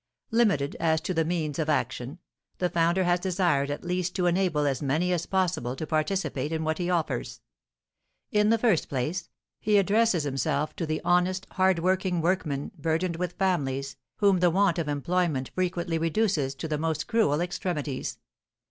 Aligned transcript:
Limited 0.31 0.75
as 0.79 0.99
to 1.01 1.13
the 1.13 1.23
means 1.23 1.59
of 1.59 1.69
action, 1.69 2.17
the 2.57 2.71
founder 2.71 3.03
has 3.03 3.19
desired 3.19 3.69
at 3.69 3.85
least 3.85 4.15
to 4.15 4.25
enable 4.25 4.65
as 4.65 4.81
many 4.81 5.13
as 5.13 5.27
possible 5.27 5.75
to 5.75 5.85
participate 5.85 6.51
in 6.51 6.63
what 6.63 6.79
he 6.79 6.89
offers. 6.89 7.39
In 8.31 8.49
the 8.49 8.57
first 8.57 8.89
place, 8.89 9.29
he 9.59 9.77
addresses 9.77 10.23
himself 10.23 10.75
to 10.77 10.87
the 10.87 11.01
honest, 11.05 11.45
hard 11.51 11.77
working 11.77 12.19
workmen, 12.19 12.71
burdened 12.79 13.17
with 13.17 13.33
families, 13.33 13.95
whom 14.15 14.39
the 14.39 14.49
want 14.49 14.79
of 14.79 14.87
employment 14.87 15.51
frequently 15.53 15.99
reduces 15.99 16.55
to 16.55 16.67
the 16.67 16.79
most 16.79 17.05
cruel 17.05 17.39
extremities. 17.39 18.17